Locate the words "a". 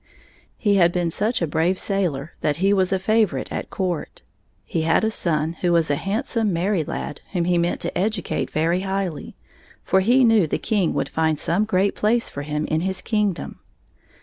1.43-1.47, 2.91-2.97, 5.03-5.11, 5.91-5.95